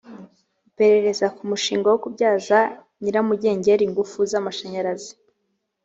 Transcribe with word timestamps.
iperereza 0.69 1.25
ku 1.35 1.41
mushinga 1.49 1.87
wo 1.91 1.97
kubyaza 2.03 2.57
nyiramugengeri 3.01 3.83
ingufu 3.85 4.17
z’amashanyarazi 4.31 5.11